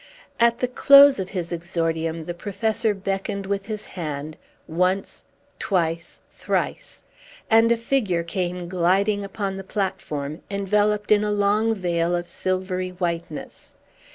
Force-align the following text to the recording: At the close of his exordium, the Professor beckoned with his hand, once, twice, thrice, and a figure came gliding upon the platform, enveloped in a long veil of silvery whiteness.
At 0.39 0.57
the 0.57 0.67
close 0.67 1.19
of 1.19 1.29
his 1.29 1.51
exordium, 1.51 2.25
the 2.25 2.33
Professor 2.33 2.95
beckoned 2.95 3.45
with 3.45 3.67
his 3.67 3.85
hand, 3.85 4.35
once, 4.67 5.23
twice, 5.59 6.21
thrice, 6.31 7.03
and 7.51 7.71
a 7.71 7.77
figure 7.77 8.23
came 8.23 8.67
gliding 8.67 9.23
upon 9.23 9.57
the 9.57 9.63
platform, 9.63 10.41
enveloped 10.49 11.11
in 11.11 11.23
a 11.23 11.31
long 11.31 11.75
veil 11.75 12.15
of 12.15 12.27
silvery 12.29 12.89
whiteness. 12.89 13.75